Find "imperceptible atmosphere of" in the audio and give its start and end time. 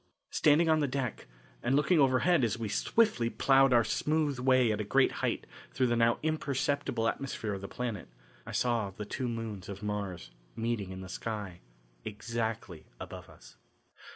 6.23-7.61